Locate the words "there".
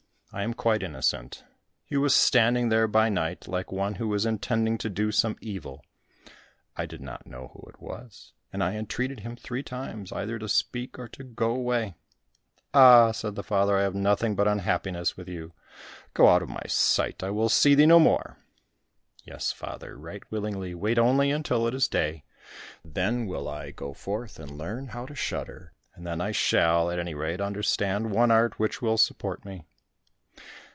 2.69-2.87